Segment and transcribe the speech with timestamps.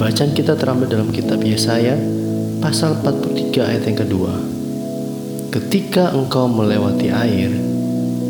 [0.00, 1.92] Bacaan kita terambil dalam kitab Yesaya
[2.64, 4.32] pasal 43 ayat yang kedua.
[5.52, 7.52] Ketika engkau melewati air,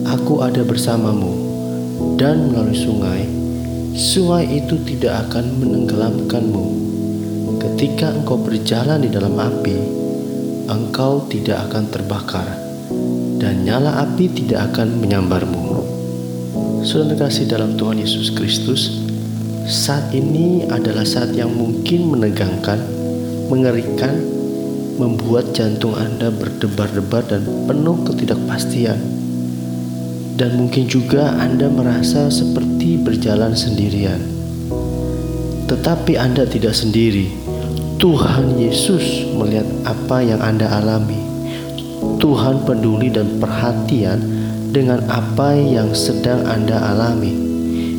[0.02, 1.30] aku ada bersamamu
[2.19, 3.23] dan melalui sungai,
[3.95, 6.66] sungai itu tidak akan menenggelamkanmu.
[7.62, 9.79] Ketika engkau berjalan di dalam api,
[10.66, 12.51] engkau tidak akan terbakar
[13.38, 15.87] dan nyala api tidak akan menyambarmu.
[16.82, 19.09] Saudara kasih dalam Tuhan Yesus Kristus,
[19.70, 22.83] saat ini adalah saat yang mungkin menegangkan,
[23.47, 24.19] mengerikan,
[24.98, 28.98] membuat jantung Anda berdebar-debar dan penuh ketidakpastian.
[30.35, 34.18] Dan mungkin juga Anda merasa seperti berjalan sendirian.
[35.71, 37.30] Tetapi Anda tidak sendiri.
[38.02, 41.21] Tuhan Yesus melihat apa yang Anda alami.
[42.18, 44.18] Tuhan peduli dan perhatian
[44.74, 47.49] dengan apa yang sedang Anda alami.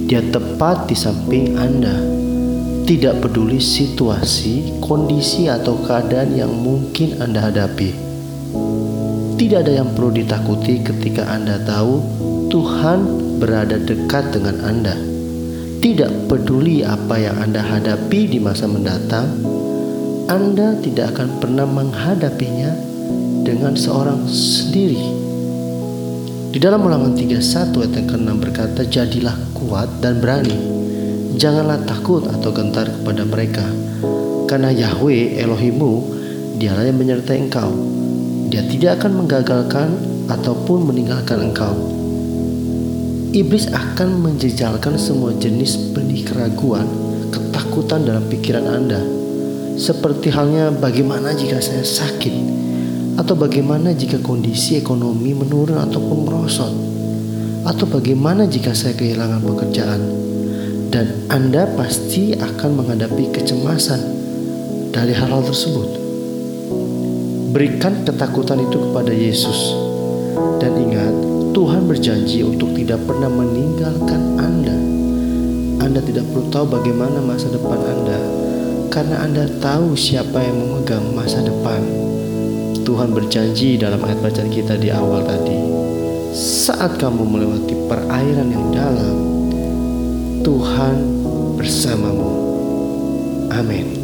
[0.07, 1.97] Dia tepat di samping Anda.
[2.87, 7.93] Tidak peduli situasi, kondisi, atau keadaan yang mungkin Anda hadapi.
[9.37, 12.01] Tidak ada yang perlu ditakuti ketika Anda tahu
[12.49, 12.99] Tuhan
[13.41, 14.95] berada dekat dengan Anda.
[15.81, 19.33] Tidak peduli apa yang Anda hadapi di masa mendatang,
[20.29, 22.69] Anda tidak akan pernah menghadapinya
[23.41, 25.20] dengan seorang sendiri.
[26.51, 27.39] Di dalam ulangan 31
[27.79, 30.51] ayat yang ke-6 berkata, Jadilah kuat dan berani.
[31.39, 33.63] Janganlah takut atau gentar kepada mereka.
[34.51, 35.93] Karena Yahweh Elohimmu,
[36.59, 37.71] dialah yang menyertai engkau.
[38.51, 39.89] Dia tidak akan menggagalkan
[40.27, 41.71] ataupun meninggalkan engkau.
[43.31, 46.83] Iblis akan menjejalkan semua jenis benih keraguan,
[47.31, 48.99] ketakutan dalam pikiran Anda.
[49.79, 52.35] Seperti halnya bagaimana jika saya sakit,
[53.19, 56.73] atau bagaimana jika kondisi ekonomi menurun ataupun merosot?
[57.67, 60.01] Atau bagaimana jika saya kehilangan pekerjaan?
[60.91, 64.01] Dan Anda pasti akan menghadapi kecemasan
[64.91, 65.87] dari hal-hal tersebut.
[67.51, 69.75] Berikan ketakutan itu kepada Yesus.
[70.59, 71.15] Dan ingat,
[71.51, 74.75] Tuhan berjanji untuk tidak pernah meninggalkan Anda.
[75.83, 78.19] Anda tidak perlu tahu bagaimana masa depan Anda,
[78.87, 81.83] karena Anda tahu siapa yang memegang masa depan.
[82.91, 85.55] Tuhan berjanji dalam ayat bacaan kita di awal tadi,
[86.35, 89.17] saat kamu melewati perairan yang dalam,
[90.43, 90.95] Tuhan
[91.55, 92.31] bersamamu.
[93.47, 93.95] Amin.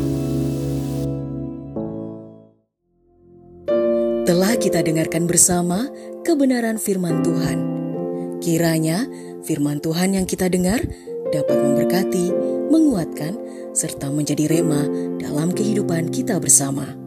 [4.24, 5.92] Telah kita dengarkan bersama
[6.24, 7.60] kebenaran firman Tuhan.
[8.40, 9.04] Kiranya
[9.44, 10.80] firman Tuhan yang kita dengar
[11.36, 12.32] dapat memberkati,
[12.72, 13.36] menguatkan,
[13.76, 14.88] serta menjadi rema
[15.20, 17.07] dalam kehidupan kita bersama.